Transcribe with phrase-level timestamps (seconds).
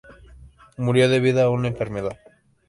[0.77, 2.17] Murió debido a una enfermedad.